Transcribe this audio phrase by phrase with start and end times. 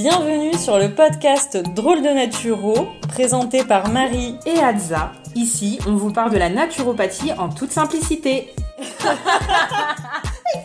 [0.00, 5.10] Bienvenue sur le podcast Drôle de Naturo, présenté par Marie et Adza.
[5.34, 8.54] Ici, on vous parle de la naturopathie en toute simplicité.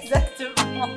[0.03, 0.87] Exactement.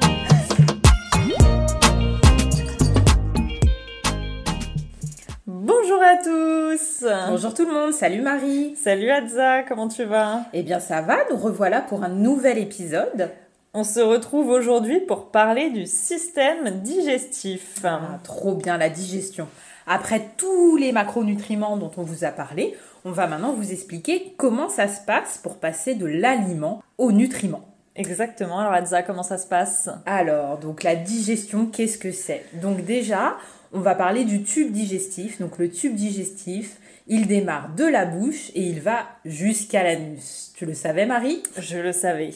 [5.47, 10.41] Bonjour à tous Bonjour tout le monde, salut Marie Salut Adza, comment tu vas?
[10.53, 13.31] Eh bien ça va, nous revoilà pour un nouvel épisode.
[13.79, 17.81] On se retrouve aujourd'hui pour parler du système digestif.
[17.85, 19.49] Ah, trop bien la digestion.
[19.87, 22.75] Après tous les macronutriments dont on vous a parlé,
[23.05, 27.69] on va maintenant vous expliquer comment ça se passe pour passer de l'aliment au nutriment.
[27.97, 28.61] Exactement.
[28.61, 29.91] Alors Adza, comment ça se passe?
[30.07, 32.47] Alors, donc la digestion, qu'est-ce que c'est?
[32.55, 33.37] Donc déjà,
[33.75, 35.39] on va parler du tube digestif.
[35.39, 40.53] Donc le tube digestif, il démarre de la bouche et il va jusqu'à l'anus.
[40.57, 41.43] Tu le savais Marie?
[41.59, 42.33] Je le savais.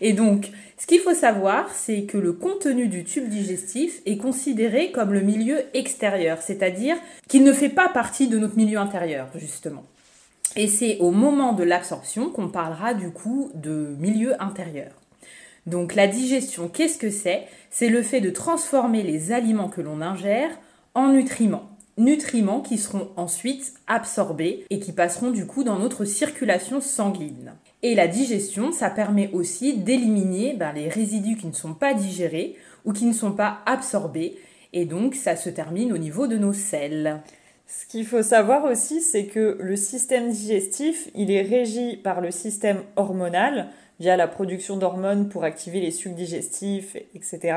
[0.00, 4.92] Et donc, ce qu'il faut savoir, c'est que le contenu du tube digestif est considéré
[4.92, 6.96] comme le milieu extérieur, c'est-à-dire
[7.28, 9.84] qu'il ne fait pas partie de notre milieu intérieur, justement.
[10.54, 14.92] Et c'est au moment de l'absorption qu'on parlera du coup de milieu intérieur.
[15.66, 17.46] Donc la digestion, qu'est-ce que c'est?
[17.70, 20.50] C'est le fait de transformer les aliments que l'on ingère
[20.94, 21.68] en nutriments.
[21.98, 27.54] Nutriments qui seront ensuite absorbés et qui passeront du coup dans notre circulation sanguine.
[27.82, 32.56] Et la digestion, ça permet aussi d'éliminer ben, les résidus qui ne sont pas digérés
[32.84, 34.36] ou qui ne sont pas absorbés.
[34.72, 37.22] Et donc ça se termine au niveau de nos selles.
[37.66, 42.30] Ce qu'il faut savoir aussi, c'est que le système digestif, il est régi par le
[42.30, 43.68] système hormonal
[43.98, 47.54] via la production d'hormones pour activer les sucs digestifs, etc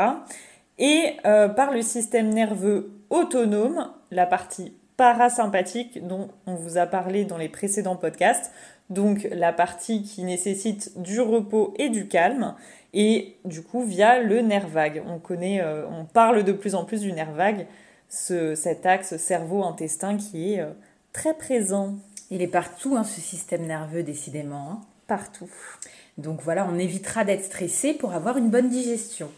[0.80, 7.26] et euh, par le système nerveux autonome, la partie parasympathique dont on vous a parlé
[7.26, 8.52] dans les précédents podcasts,
[8.90, 12.56] donc la partie qui nécessite du repos et du calme,
[12.94, 15.04] et du coup via le nerf vague.
[15.08, 17.67] On connaît, euh, on parle de plus en plus du nerf vague,
[18.10, 20.72] cet axe cerveau-intestin qui est euh,
[21.14, 21.95] très présent.
[22.32, 24.72] Il est partout, hein, ce système nerveux, décidément.
[24.72, 24.82] Hein.
[25.08, 25.49] Partout.
[26.17, 29.30] Donc voilà, on évitera d'être stressé pour avoir une bonne digestion.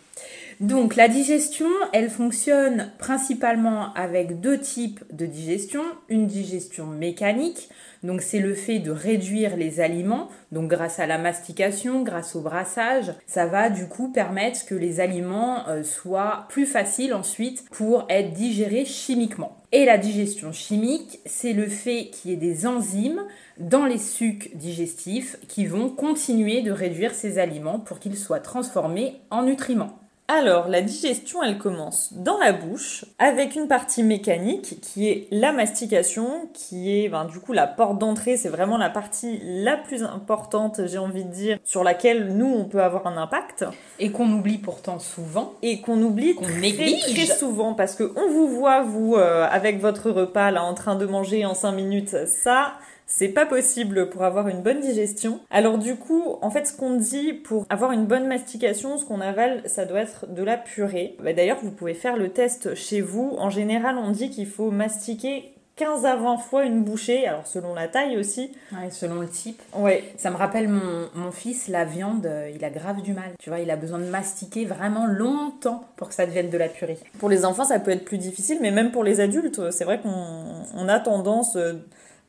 [0.61, 5.81] Donc la digestion, elle fonctionne principalement avec deux types de digestion.
[6.07, 7.67] Une digestion mécanique,
[8.03, 12.41] donc c'est le fait de réduire les aliments, donc grâce à la mastication, grâce au
[12.41, 18.05] brassage, ça va du coup permettre que les aliments euh, soient plus faciles ensuite pour
[18.09, 19.57] être digérés chimiquement.
[19.71, 23.23] Et la digestion chimique, c'est le fait qu'il y ait des enzymes
[23.57, 29.21] dans les sucs digestifs qui vont continuer de réduire ces aliments pour qu'ils soient transformés
[29.31, 30.00] en nutriments.
[30.33, 35.51] Alors, la digestion, elle commence dans la bouche avec une partie mécanique qui est la
[35.51, 40.03] mastication, qui est ben, du coup la porte d'entrée, c'est vraiment la partie la plus
[40.03, 43.65] importante, j'ai envie de dire, sur laquelle nous, on peut avoir un impact.
[43.99, 45.51] Et qu'on oublie pourtant souvent.
[45.63, 50.11] Et qu'on oublie qu'on néglige très souvent parce qu'on vous voit, vous, euh, avec votre
[50.11, 52.75] repas là en train de manger en 5 minutes, ça
[53.11, 55.41] c'est pas possible pour avoir une bonne digestion.
[55.51, 59.19] Alors du coup, en fait, ce qu'on dit pour avoir une bonne mastication, ce qu'on
[59.19, 61.17] avale, ça doit être de la purée.
[61.21, 63.35] Bah, d'ailleurs, vous pouvez faire le test chez vous.
[63.37, 67.73] En général, on dit qu'il faut mastiquer 15 à 20 fois une bouchée, alors selon
[67.73, 68.51] la taille aussi.
[68.71, 69.61] Ouais, selon le type.
[69.75, 70.03] Ouais.
[70.17, 73.31] Ça me rappelle mon, mon, fils, la viande, euh, il a grave du mal.
[73.39, 76.69] Tu vois, il a besoin de mastiquer vraiment longtemps pour que ça devienne de la
[76.69, 76.97] purée.
[77.19, 79.99] Pour les enfants, ça peut être plus difficile, mais même pour les adultes, c'est vrai
[79.99, 81.73] qu'on a tendance euh,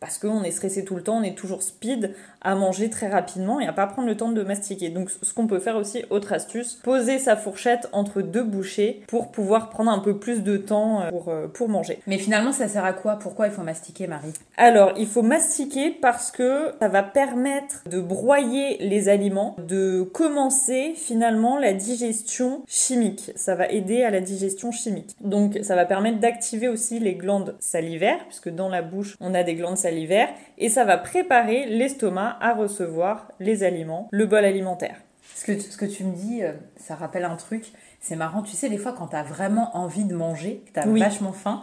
[0.03, 3.61] parce qu'on est stressé tout le temps, on est toujours speed à manger très rapidement
[3.61, 4.89] et à pas prendre le temps de mastiquer.
[4.89, 9.31] Donc ce qu'on peut faire aussi, autre astuce, poser sa fourchette entre deux bouchées pour
[9.31, 12.01] pouvoir prendre un peu plus de temps euh, pour, euh, pour manger.
[12.09, 13.15] Mais finalement ça sert à quoi?
[13.15, 14.33] Pourquoi il faut mastiquer Marie?
[14.57, 20.93] Alors il faut mastiquer parce que ça va permettre de broyer les aliments, de commencer
[20.95, 23.33] finalement la digestion chimique.
[23.35, 25.17] Ça va aider à la digestion chimique.
[25.21, 29.43] Donc ça va permettre d'activer aussi les glandes salivaires puisque dans la bouche on a
[29.43, 34.97] des glandes salivaires et ça va préparer l'estomac à recevoir les aliments, le bol alimentaire.
[35.35, 37.73] Ce que, ce que tu me dis, euh, ça rappelle un truc.
[38.01, 40.81] C'est marrant, tu sais, des fois quand tu as vraiment envie de manger, que tu
[40.81, 41.63] as vachement faim,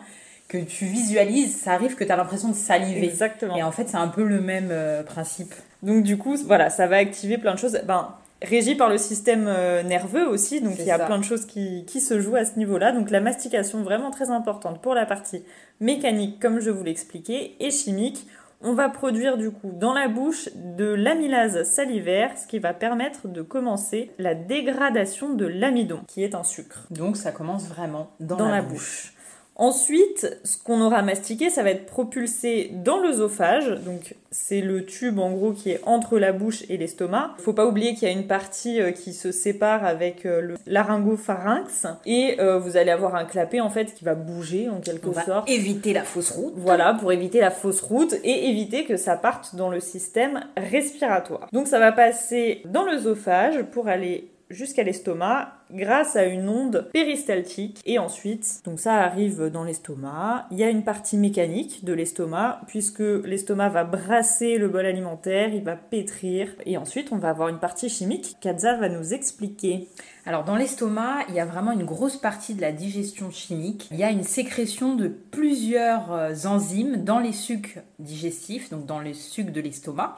[0.49, 3.05] que tu visualises, ça arrive que tu as l'impression de saliver.
[3.05, 3.55] Exactement.
[3.55, 5.53] Et en fait, c'est un peu le même euh, principe.
[5.83, 7.79] Donc du coup, voilà, ça va activer plein de choses.
[7.85, 11.45] Ben, régi par le système euh, nerveux aussi, donc il y a plein de choses
[11.45, 12.91] qui, qui se jouent à ce niveau-là.
[12.91, 15.43] Donc la mastication, vraiment très importante pour la partie
[15.79, 18.27] mécanique, comme je vous l'expliquais, et chimique.
[18.61, 23.29] On va produire du coup dans la bouche de l'amylase salivaire, ce qui va permettre
[23.29, 26.85] de commencer la dégradation de l'amidon, qui est un sucre.
[26.91, 29.13] Donc ça commence vraiment dans, la, bouche.
[29.59, 33.69] Ensuite, ce qu'on aura mastiqué, ça va être propulsé dans l'œsophage.
[33.85, 37.31] Donc, c'est le tube en gros qui est entre la bouche et l'estomac.
[37.39, 40.55] Faut pas oublier qu'il y a une partie euh, qui se sépare avec euh, le
[40.65, 45.07] laryngopharynx et euh, vous allez avoir un clapet en fait qui va bouger en quelque
[45.09, 45.49] On va sorte.
[45.49, 46.53] éviter la fausse route.
[46.55, 51.47] Voilà, pour éviter la fausse route et éviter que ça parte dans le système respiratoire.
[51.51, 57.81] Donc ça va passer dans l'œsophage pour aller jusqu'à l'estomac grâce à une onde péristaltique
[57.85, 62.61] et ensuite donc ça arrive dans l'estomac il y a une partie mécanique de l'estomac
[62.67, 67.49] puisque l'estomac va brasser le bol alimentaire il va pétrir et ensuite on va avoir
[67.49, 69.87] une partie chimique qu'Adza va nous expliquer
[70.25, 73.87] Alors dans l'estomac, il y a vraiment une grosse partie de la digestion chimique.
[73.91, 78.99] Il y a une sécrétion de plusieurs euh, enzymes dans les sucs digestifs, donc dans
[78.99, 80.17] les sucs de l'estomac.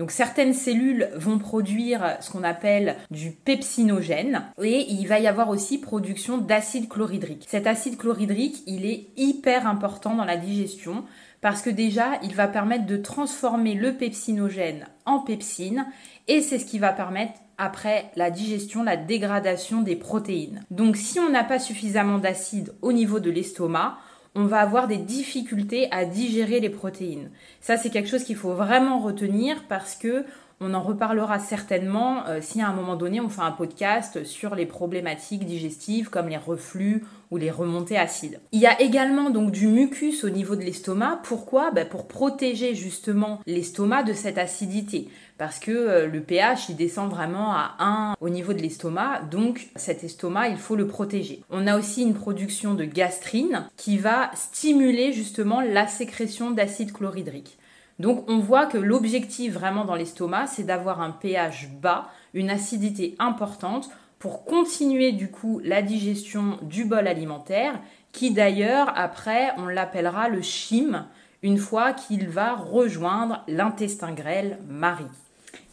[0.00, 5.50] Donc certaines cellules vont produire ce qu'on appelle du pepsinogène et il va y avoir
[5.50, 7.44] aussi production d'acide chlorhydrique.
[7.46, 11.04] Cet acide chlorhydrique, il est hyper important dans la digestion
[11.42, 15.84] parce que déjà, il va permettre de transformer le pepsinogène en pepsine
[16.28, 20.64] et c'est ce qui va permettre après la digestion, la dégradation des protéines.
[20.70, 23.98] Donc si on n'a pas suffisamment d'acide au niveau de l'estomac,
[24.34, 27.30] on va avoir des difficultés à digérer les protéines.
[27.60, 30.24] Ça, c'est quelque chose qu'il faut vraiment retenir parce que
[30.60, 34.54] on en reparlera certainement euh, si à un moment donné on fait un podcast sur
[34.54, 38.40] les problématiques digestives comme les reflux ou les remontées acides.
[38.52, 41.20] Il y a également donc du mucus au niveau de l'estomac.
[41.22, 41.70] Pourquoi?
[41.70, 45.08] Ben, Pour protéger justement l'estomac de cette acidité.
[45.38, 49.68] Parce que euh, le pH il descend vraiment à 1 au niveau de l'estomac, donc
[49.76, 51.42] cet estomac il faut le protéger.
[51.48, 57.56] On a aussi une production de gastrine qui va stimuler justement la sécrétion d'acide chlorhydrique.
[58.00, 63.14] Donc on voit que l'objectif vraiment dans l'estomac, c'est d'avoir un pH bas, une acidité
[63.18, 67.78] importante pour continuer du coup la digestion du bol alimentaire,
[68.12, 71.04] qui d'ailleurs après on l'appellera le chyme,
[71.42, 75.04] une fois qu'il va rejoindre l'intestin grêle Marie.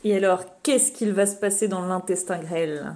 [0.03, 2.93] et alors qu'est-ce qu'il va se passer dans l'intestin grêle?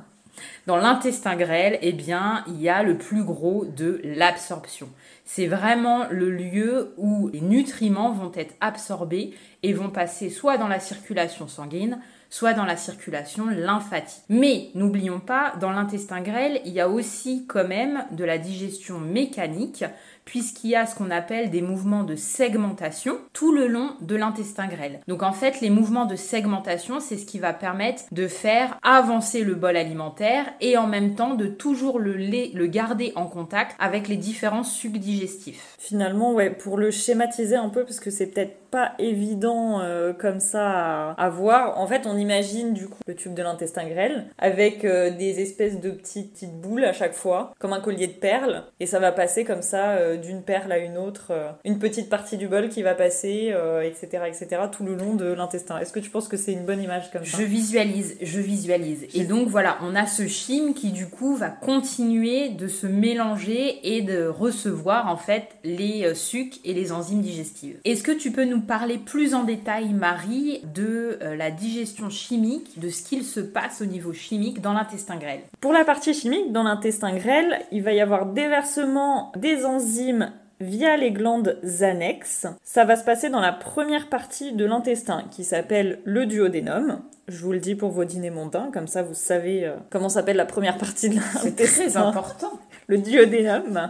[0.67, 4.89] Dans l'intestin grêle, eh bien, il y a le plus gros de l'absorption.
[5.33, 9.33] C'est vraiment le lieu où les nutriments vont être absorbés
[9.63, 12.01] et vont passer soit dans la circulation sanguine,
[12.31, 14.23] soit dans la circulation lymphatique.
[14.29, 18.97] Mais n'oublions pas, dans l'intestin grêle, il y a aussi quand même de la digestion
[18.99, 19.83] mécanique,
[20.23, 24.67] puisqu'il y a ce qu'on appelle des mouvements de segmentation tout le long de l'intestin
[24.67, 25.01] grêle.
[25.07, 29.43] Donc en fait, les mouvements de segmentation, c'est ce qui va permettre de faire avancer
[29.43, 33.75] le bol alimentaire et en même temps de toujours le, lait- le garder en contact
[33.77, 35.75] avec les différents sucs digestifs.
[35.77, 40.39] Finalement, ouais, pour le schématiser un peu, parce que c'est peut-être pas évident euh, comme
[40.39, 41.77] ça à, voir.
[41.77, 45.79] En fait, on imagine du coup le tube de l'intestin grêle avec euh, des espèces
[45.79, 49.11] de petites, petites boules à chaque fois, comme un collier de perles, et ça va
[49.11, 51.33] passer comme ça euh, d'une perle à une autre,
[51.65, 53.53] une petite partie du bol qui va passer,
[53.83, 55.77] etc., etc., tout le long de l'intestin.
[55.79, 57.37] Est-ce que tu penses que c'est une bonne image comme ça?
[57.37, 59.05] Je visualise, je visualise.
[59.13, 63.95] Et donc voilà, on a ce chyme qui du coup va continuer de se mélanger
[63.95, 67.77] et de recevoir en fait les sucs et les enzymes digestives.
[67.83, 72.79] Est-ce que tu peux nous parler plus en détail, Marie, de euh, la digestion chimique,
[72.79, 76.51] de ce qu'il se passe au niveau chimique dans l'intestin grêle Pour la partie chimique,
[76.51, 82.45] dans l'intestin grêle, il va y avoir déversement des enzymes via les glandes annexes.
[82.63, 87.01] Ça va se passer dans la première partie de l'intestin qui s'appelle le duodénum.
[87.27, 90.37] Je vous le dis pour vos dîners mondains, comme ça vous savez euh, comment s'appelle
[90.37, 92.07] la première partie de C'est très l'intestin.
[92.07, 92.51] important.
[92.87, 93.89] Le duodénum.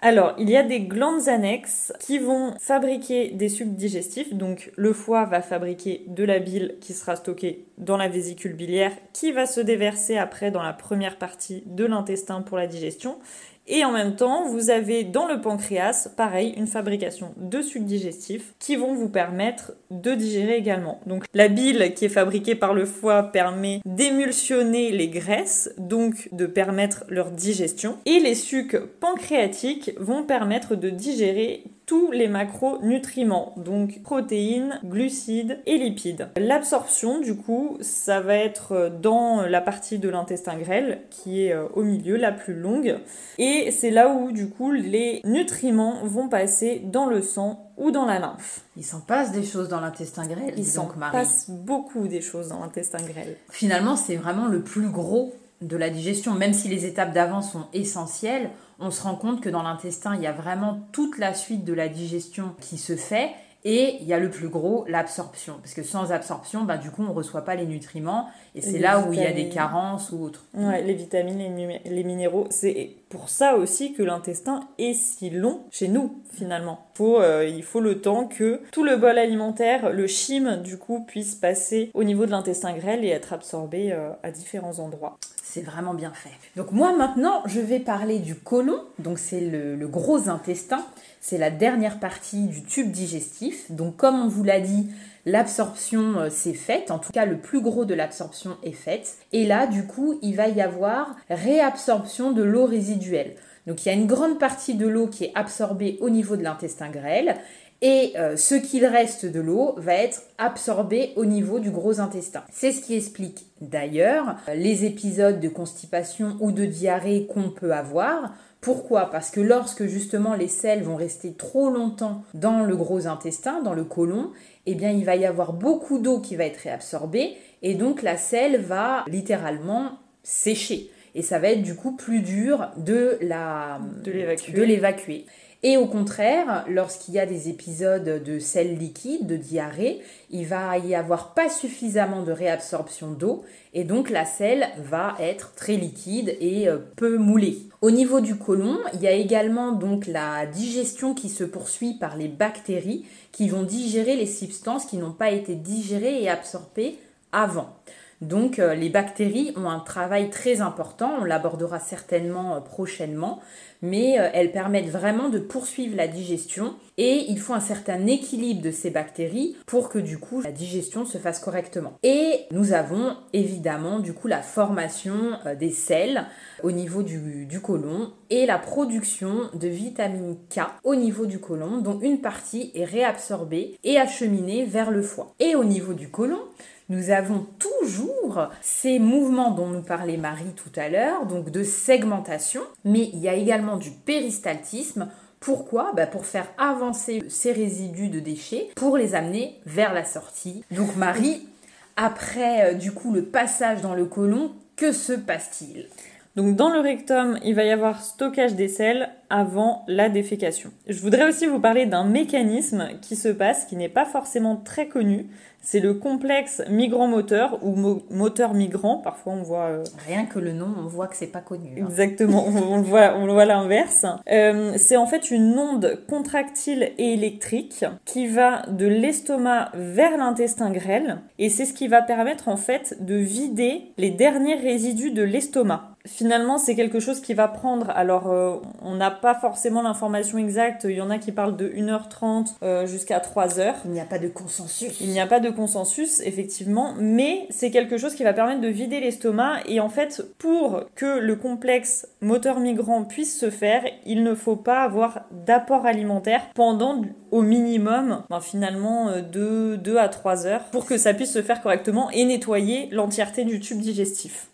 [0.00, 4.34] Alors, il y a des glandes annexes qui vont fabriquer des sucs digestifs.
[4.34, 8.92] Donc, le foie va fabriquer de la bile qui sera stockée dans la vésicule biliaire,
[9.14, 13.18] qui va se déverser après dans la première partie de l'intestin pour la digestion.
[13.68, 18.54] Et en même temps, vous avez dans le pancréas, pareil, une fabrication de sucs digestifs
[18.58, 21.00] qui vont vous permettre de digérer également.
[21.06, 26.46] Donc la bile qui est fabriquée par le foie permet d'émulsionner les graisses, donc de
[26.46, 27.98] permettre leur digestion.
[28.06, 35.78] Et les sucs pancréatiques vont permettre de digérer tous les macronutriments, donc protéines, glucides et
[35.78, 36.28] lipides.
[36.36, 41.68] L'absorption, du coup, ça va être dans la partie de l'intestin grêle, qui est euh,
[41.74, 42.98] au milieu, la plus longue.
[43.38, 48.04] Et c'est là où, du coup, les nutriments vont passer dans le sang ou dans
[48.04, 48.62] la lymphe.
[48.76, 52.60] Il s'en passe des choses dans l'intestin grêle, Il s'en passe beaucoup des choses dans
[52.60, 53.36] l'intestin grêle.
[53.50, 56.34] Finalement, c'est vraiment le plus gros de la digestion.
[56.34, 60.22] Même si les étapes d'avant sont essentielles, on se rend compte que dans l'intestin, il
[60.22, 63.30] y a vraiment toute la suite de la digestion qui se fait.
[63.68, 65.56] Et il y a le plus gros, l'absorption.
[65.60, 68.28] Parce que sans absorption, bah, du coup, on ne reçoit pas les nutriments.
[68.54, 70.44] Et c'est là où il y a des carences ou autres.
[70.54, 72.46] Ouais, les vitamines, les, minéraux.
[72.50, 76.86] C'est pour ça aussi que l'intestin est si long chez nous, finalement.
[76.94, 81.00] Faut, euh, il faut le temps que tout le bol alimentaire, le chyme, du coup,
[81.04, 85.18] puisse passer au niveau de l'intestin grêle et être absorbé euh, à différents endroits
[85.56, 86.36] c'est vraiment bien fait.
[86.54, 90.84] Donc moi maintenant, je vais parler du côlon, donc c'est le, gros intestin,
[91.22, 93.72] c'est la dernière partie du tube digestif.
[93.72, 94.90] Donc comme on vous l'a dit,
[95.24, 99.16] l'absorption euh, s'est faite, en tout cas le plus gros de l'absorption est faite.
[99.32, 103.34] Et là, du coup, il va y avoir réabsorption de l'eau résiduelle.
[103.66, 106.42] Donc il y a une grande partie de l'eau qui est absorbée au niveau de
[106.42, 107.36] l'intestin grêle
[107.82, 112.42] et euh, ce qu'il reste de l'eau va être absorbé au niveau du gros intestin.
[112.50, 118.32] C'est ce qui explique d'ailleurs les épisodes de constipation ou de diarrhée qu'on peut avoir.
[118.62, 119.10] Pourquoi?
[119.10, 123.74] Parce que lorsque justement les selles vont rester trop longtemps dans le gros intestin, dans
[123.74, 124.30] le côlon,
[124.64, 128.16] eh bien il va y avoir beaucoup d'eau qui va être réabsorbée et donc la
[128.16, 134.62] selle va littéralement sécher et ça va être du coup plus dur de la de
[134.62, 135.24] l'évacuer.
[135.62, 140.76] Et au contraire, lorsqu'il y a des épisodes de sel liquide, de diarrhée, il va
[140.76, 143.42] y avoir pas suffisamment de réabsorption d'eau
[143.72, 147.58] et donc la selle va être très liquide et euh, peu moulée.
[147.80, 152.16] Au niveau du côlon, il y a également donc la digestion qui se poursuit par
[152.16, 156.98] les bactéries qui vont digérer les substances qui n'ont pas été digérées et absorbées
[157.32, 157.74] avant.
[158.20, 163.40] Donc euh, les bactéries ont un travail très important, on l'abordera certainement euh, prochainement,
[163.82, 168.62] mais euh, elles permettent vraiment de poursuivre la digestion et il faut un certain équilibre
[168.62, 171.92] de ces bactéries pour que du coup la digestion se fasse correctement.
[172.02, 176.24] Et nous avons évidemment du coup la formation des selles
[176.62, 181.78] au niveau du, du côlon et la production de vitamine K au niveau du côlon
[181.78, 185.34] dont une partie est réabsorbée et acheminée vers le foie.
[185.38, 186.40] Et au niveau du côlon,
[186.88, 192.62] nous avons toujours ces mouvements dont nous parlait Marie tout à l'heure, donc de segmentation,
[192.84, 195.08] mais il y a également du péristaltisme.
[195.40, 195.92] Pourquoi?
[195.94, 200.64] Bah Pour faire avancer ces résidus de déchets, pour les amener vers la sortie.
[200.70, 201.48] Donc Marie,
[201.96, 205.88] après euh, du coup le passage dans le côlon, que se passe-t-il?
[206.36, 210.70] Donc dans le rectum, il va y avoir stockage des selles avant la défécation.
[210.86, 214.86] Je voudrais aussi vous parler d'un mécanisme qui se passe, qui n'est pas forcément très
[214.86, 215.26] connu,
[215.66, 217.74] c'est le complexe migrant-moteur ou
[218.10, 218.98] moteur-migrant.
[218.98, 219.66] Parfois, on voit.
[219.66, 221.70] Euh, Rien que le nom, on voit que c'est pas connu.
[221.76, 221.86] Hein.
[221.88, 224.06] Exactement, on, le voit, on le voit l'inverse.
[224.30, 230.70] Euh, c'est en fait une onde contractile et électrique qui va de l'estomac vers l'intestin
[230.70, 235.24] grêle et c'est ce qui va permettre en fait de vider les derniers résidus de
[235.24, 235.95] l'estomac.
[236.06, 237.90] Finalement, c'est quelque chose qui va prendre.
[237.90, 240.84] Alors, euh, on n'a pas forcément l'information exacte.
[240.84, 243.74] Il y en a qui parlent de 1h30 jusqu'à 3h.
[243.84, 245.00] Il n'y a pas de consensus.
[245.00, 248.68] Il n'y a pas de consensus, effectivement, mais c'est quelque chose qui va permettre de
[248.68, 249.60] vider l'estomac.
[249.66, 254.56] Et en fait, pour que le complexe moteur migrant puisse se faire, il ne faut
[254.56, 260.64] pas avoir d'apport alimentaire pendant au minimum, ben, finalement, euh, de 2 à 3 heures
[260.70, 264.48] pour que ça puisse se faire correctement et nettoyer l'entièreté du tube digestif.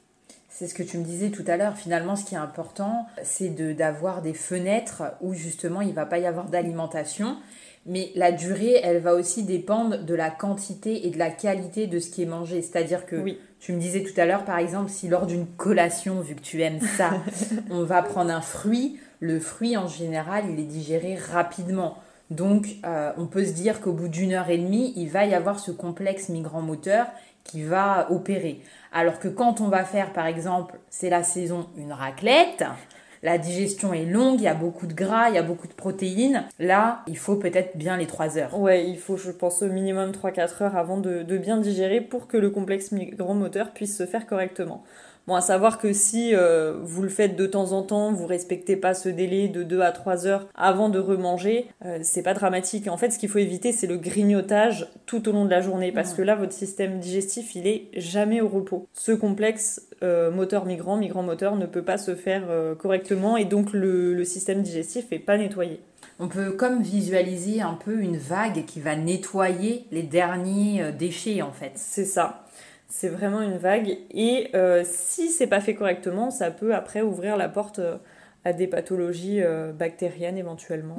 [0.63, 1.77] C'est ce que tu me disais tout à l'heure.
[1.77, 6.19] Finalement, ce qui est important, c'est d'avoir des fenêtres où justement il ne va pas
[6.19, 7.37] y avoir d'alimentation
[7.85, 11.99] mais la durée, elle va aussi dépendre de la quantité et de la qualité de
[11.99, 12.63] ce qui est mangé.
[12.63, 13.17] C'est-à-dire que
[13.59, 16.63] tu me disais tout à l'heure, par exemple, si lors d'une collation, vu que tu
[16.63, 17.11] aimes ça,
[17.71, 21.99] on va prendre un fruit, le fruit en général, il est digéré rapidement.
[22.33, 25.35] Donc, euh, on peut se dire qu'au bout d'une heure et demie, il va y
[25.35, 27.07] avoir ce complexe migrant-moteur
[27.45, 28.61] qui va opérer.
[28.93, 32.65] Alors que quand on va faire, par exemple, c'est la saison, une raclette,
[33.23, 35.73] la digestion est longue, il y a beaucoup de gras, il y a beaucoup de
[35.73, 36.45] protéines.
[36.59, 38.59] Là, il faut peut-être bien les 3 heures.
[38.59, 42.37] Ouais, il faut, je pense, au minimum 3-4 heures avant de, bien digérer pour que
[42.37, 44.83] le complexe migrant-moteur puisse se faire correctement.
[45.29, 48.75] Bon, à savoir que si euh, vous le faites de temps en temps, vous respectez
[48.75, 52.89] pas ce délai de 2 à 3 heures avant de remanger, euh, c'est pas dramatique.
[52.89, 55.93] En fait, ce qu'il faut éviter, c'est le grignotage tout au long de la journée
[55.93, 58.89] parce que là, votre système digestif, il est jamais au repos.
[58.95, 62.43] Ce complexe euh, moteur migrant, migrant moteur ne peut pas se faire
[62.79, 65.81] correctement et donc le, le système digestif est pas nettoyé.
[66.19, 71.53] On peut comme visualiser un peu une vague qui va nettoyer les derniers déchets en
[71.53, 71.73] fait.
[71.77, 72.42] C'est ça.
[72.95, 73.97] C'est vraiment une vague.
[74.11, 77.97] Et euh, si c'est pas fait correctement, ça peut après ouvrir la porte euh,
[78.45, 80.99] à des pathologies euh, bactériennes éventuellement.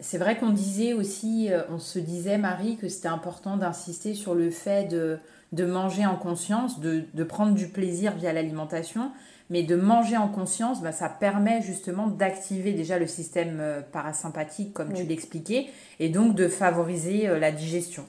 [0.00, 4.50] C'est vrai qu'on disait aussi, on se disait Marie, que c'était important d'insister sur le
[4.50, 5.18] fait de,
[5.52, 9.12] de manger en conscience, de, de prendre du plaisir via l'alimentation,
[9.50, 14.72] mais de manger en conscience, bah, ça permet justement d'activer déjà le système euh, parasympathique,
[14.72, 15.66] comme tu l'expliquais,
[16.00, 18.04] et donc de favoriser euh, la digestion.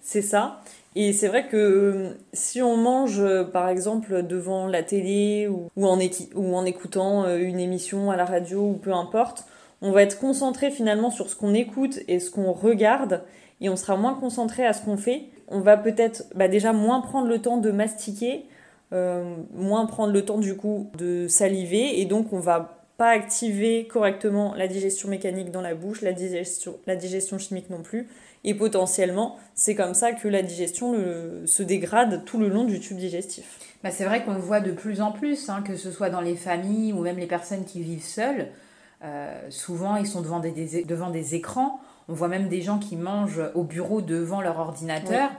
[0.00, 0.60] C'est ça.
[0.96, 5.98] Et c'est vrai que euh, si on mange, par exemple, devant la télé ou, en,
[6.34, 9.44] ou en écoutant une émission à la radio ou peu importe,
[9.82, 13.22] on va être concentré finalement sur ce qu'on écoute et ce qu'on regarde
[13.60, 15.24] et on sera moins concentré à ce qu'on fait.
[15.48, 18.46] On va peut-être bah, déjà moins prendre le temps de mastiquer,
[18.92, 23.86] euh, moins prendre le temps du coup de saliver et donc on va pas activer
[23.86, 28.08] correctement la digestion mécanique dans la bouche, la digestion chimique non plus.
[28.44, 30.94] Et potentiellement, c'est comme ça que la digestion
[31.44, 33.58] se dégrade tout le long du tube digestif.
[33.82, 36.20] Bah c'est vrai qu'on le voit de plus en plus, hein, que ce soit dans
[36.20, 38.48] les familles ou même les personnes qui vivent seules.
[39.02, 41.80] Euh, souvent, ils sont devant des, devant des écrans.
[42.08, 45.30] On voit même des gens qui mangent au bureau devant leur ordinateur.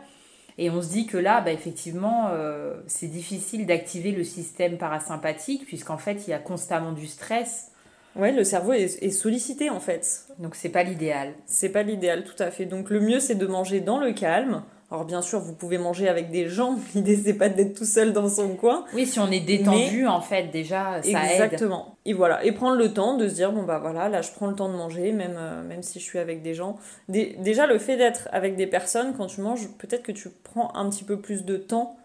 [0.57, 5.65] Et on se dit que là, bah, effectivement, euh, c'est difficile d'activer le système parasympathique,
[5.65, 7.71] puisqu'en fait, il y a constamment du stress.
[8.15, 10.25] Ouais, le cerveau est, est sollicité en fait.
[10.39, 11.33] Donc c'est pas l'idéal.
[11.45, 12.65] C'est pas l'idéal, tout à fait.
[12.65, 16.09] Donc le mieux, c'est de manger dans le calme, alors bien sûr, vous pouvez manger
[16.09, 18.83] avec des gens, l'idée c'est pas d'être tout seul dans son coin.
[18.93, 21.31] Oui, si on est détendu en fait déjà, ça aide.
[21.31, 21.95] Exactement.
[22.05, 24.47] Et voilà, et prendre le temps de se dire bon bah voilà, là je prends
[24.47, 26.77] le temps de manger même euh, même si je suis avec des gens.
[27.07, 30.89] déjà le fait d'être avec des personnes quand tu manges, peut-être que tu prends un
[30.89, 31.95] petit peu plus de temps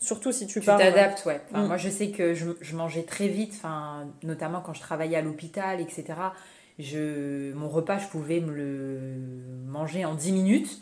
[0.00, 1.40] Surtout si tu, tu t'adaptes, ouais.
[1.52, 1.66] Mm.
[1.66, 5.22] Moi, je sais que je, je mangeais très vite, enfin, notamment quand je travaillais à
[5.22, 6.04] l'hôpital, etc.
[6.78, 8.98] Je, mon repas, je pouvais me le
[9.66, 10.80] manger en 10 minutes.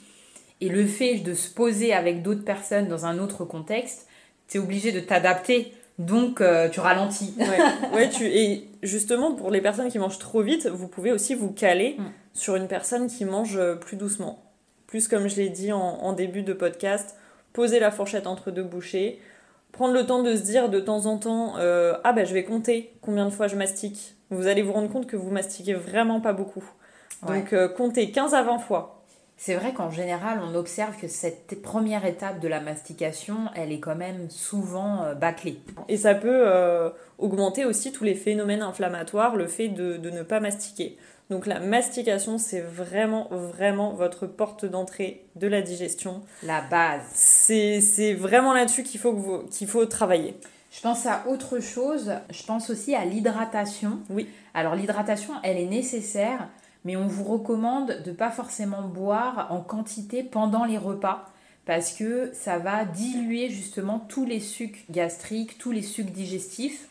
[0.60, 4.06] Et le fait de se poser avec d'autres personnes dans un autre contexte,
[4.48, 5.72] tu es obligé de t'adapter.
[5.98, 7.34] Donc, euh, tu ralentis.
[7.92, 8.08] Ouais.
[8.08, 11.96] tu, et justement, pour les personnes qui mangent trop vite, vous pouvez aussi vous caler
[11.98, 12.04] mm.
[12.34, 14.44] sur une personne qui mange euh, plus doucement.
[14.86, 17.16] Plus comme je l'ai dit en, début de podcast,
[17.52, 19.20] poser la fourchette entre deux bouchées,
[19.72, 22.44] prendre le temps de se dire de temps en temps euh, Ah ben je vais
[22.44, 24.16] compter combien de fois je mastique.
[24.30, 26.64] Vous allez vous rendre compte que vous mastiquez vraiment pas beaucoup.
[27.26, 28.98] Donc, comptez 15 à 20 fois
[29.40, 33.78] c'est vrai qu'en général, on observe que cette première étape de la mastication, elle est
[33.78, 35.60] quand même souvent euh, bâclée.
[35.88, 40.40] Et ça peut euh, augmenter aussi tous les phénomènes inflammatoires, le fait de, ne pas
[40.40, 40.98] mastiquer.
[41.30, 46.22] Donc la mastication, c'est vraiment, vraiment votre porte d'entrée de la digestion.
[46.42, 47.02] La base.
[47.12, 50.34] C'est vraiment là-dessus qu'il faut, qu'il faut travailler.
[50.70, 54.00] Je pense à autre chose, je pense aussi à l'hydratation.
[54.10, 54.28] Oui.
[54.54, 56.48] Alors l'hydratation, elle est nécessaire
[56.84, 61.30] mais on vous recommande de pas forcément boire en quantité pendant les repas
[61.66, 66.88] parce que ça va diluer justement tous les sucs gastriques, tous les sucs digestifs.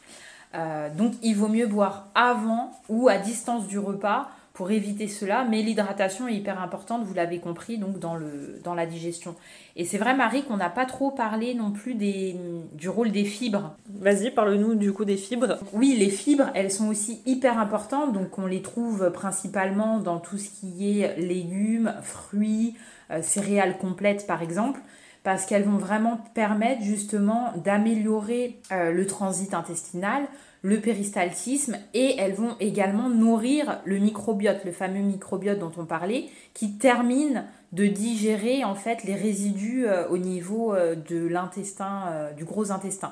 [0.55, 5.45] Euh, donc il vaut mieux boire avant ou à distance du repas pour éviter cela,
[5.47, 9.35] mais l'hydratation est hyper importante, vous l'avez compris, donc dans, le, dans la digestion.
[9.75, 12.35] Et c'est vrai, Marie, qu'on n'a pas trop parlé non plus des,
[12.73, 13.75] du rôle des fibres.
[13.87, 15.59] Vas-y, parle-nous du coup des fibres.
[15.73, 20.39] Oui, les fibres, elles sont aussi hyper importantes, donc on les trouve principalement dans tout
[20.39, 22.75] ce qui est légumes, fruits,
[23.11, 24.79] euh, céréales complètes par exemple
[25.27, 30.23] parce qu'elles vont vraiment permettre justement d'améliorer euh, le transit intestinal,
[30.61, 36.27] le péristaltisme et elles vont également nourrir le microbiote, le fameux microbiote dont on parlait,
[36.53, 42.45] qui termine de digérer en fait les résidus euh, au niveau euh, de l'intestin, du
[42.45, 43.11] gros intestin.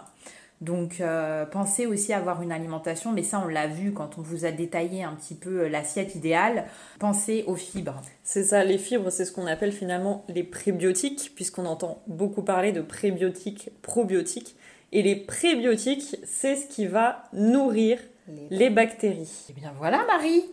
[0.62, 1.02] Donc
[1.52, 4.52] pensez aussi à avoir une alimentation, mais ça on l'a vu quand on vous a
[4.52, 6.65] détaillé un petit peu l'assiette idéale,
[6.98, 8.02] pensez aux fibres.
[8.24, 12.72] C'est ça, les fibres, c'est ce qu'on appelle finalement les prébiotiques, puisqu'on entend beaucoup parler
[12.72, 14.56] de prébiotiques, probiotiques.
[14.91, 18.00] Et les prébiotiques, c'est ce qui va nourrir
[18.50, 19.46] les, bactéries.
[19.50, 20.46] Et eh bien voilà Marie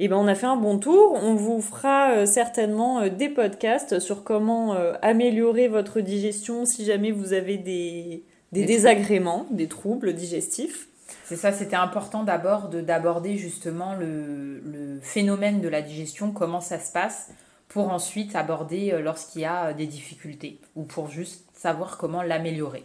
[0.00, 1.18] et eh ben on a fait un bon tour.
[1.20, 6.84] On vous fera euh, certainement euh, des podcasts sur comment euh, améliorer votre digestion si
[6.84, 10.88] jamais vous avez des, désagréments, des troubles digestifs.
[11.24, 16.78] C'est ça, c'était important d'abord d'aborder justement le, le, phénomène de la digestion, comment ça
[16.78, 17.28] se passe,
[17.68, 22.84] pour ensuite aborder lorsqu'il y a des difficultés ou pour juste savoir comment l'améliorer.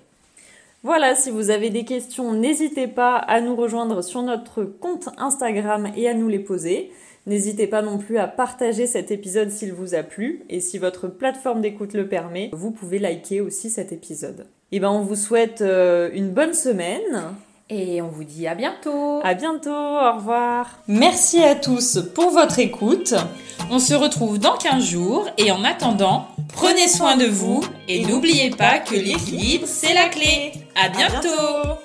[0.83, 5.89] Voilà, si vous avez des questions, n'hésitez pas à nous rejoindre sur notre compte Instagram
[5.95, 6.91] et à nous les poser.
[7.25, 11.07] N'hésitez pas non plus à partager cet épisode s'il vous a plu et si votre
[11.07, 14.45] plateforme d'écoute le permet, vous pouvez liker aussi cet épisode.
[14.73, 17.35] Et eh ben on vous souhaite euh, une bonne semaine.
[17.69, 19.21] Et on vous dit à bientôt.
[19.23, 20.67] À bientôt, au revoir.
[20.87, 23.13] Merci à tous pour votre écoute.
[23.69, 28.49] On se retrouve dans 15 jours et en attendant, prenez soin de vous et n'oubliez
[28.49, 30.53] pas que l'équilibre c'est la clé.
[30.75, 31.77] À bientôt.